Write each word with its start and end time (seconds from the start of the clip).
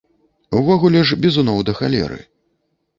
Увогуле 0.59 1.03
ж 1.11 1.19
бізуноў 1.27 1.63
да 1.71 1.79
халеры. 1.83 2.21